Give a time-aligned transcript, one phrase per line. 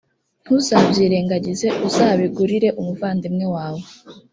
[0.43, 3.83] ntuzabyirengagize uzabigarurire umuvandimwe wawe